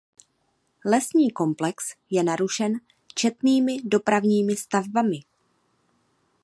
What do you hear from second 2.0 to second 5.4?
je narušen četnými dopravními stavbami.